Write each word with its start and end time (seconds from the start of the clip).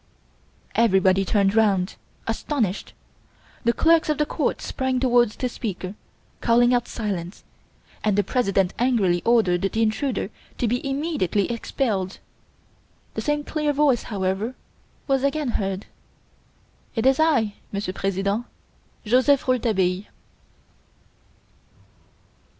Everybody 0.73 1.23
turned 1.23 1.53
round, 1.53 1.93
astonished. 2.25 2.93
The 3.63 3.71
clerks 3.71 4.09
of 4.09 4.17
the 4.17 4.25
court 4.25 4.59
sprang 4.59 4.99
towards 4.99 5.35
the 5.35 5.47
speaker, 5.47 5.93
calling 6.41 6.73
out 6.73 6.87
silence, 6.87 7.43
and 8.03 8.17
the 8.17 8.23
President 8.23 8.73
angrily 8.79 9.21
ordered 9.25 9.61
the 9.61 9.81
intruder 9.83 10.31
to 10.57 10.67
be 10.67 10.83
immediately 10.89 11.51
expelled. 11.51 12.17
The 13.13 13.21
same 13.21 13.43
clear 13.43 13.73
voice, 13.73 14.01
however, 14.09 14.55
was 15.05 15.23
again 15.23 15.49
heard: 15.49 15.85
"It 16.95 17.05
is 17.05 17.19
I, 17.19 17.53
Monsieur 17.71 17.93
President 17.93 18.47
Joseph 19.05 19.47
Rouletabille!" 19.47 20.05